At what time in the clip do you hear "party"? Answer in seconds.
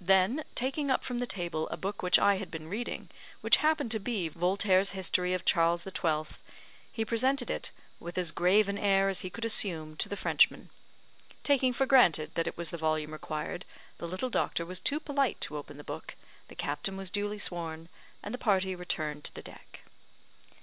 18.38-18.74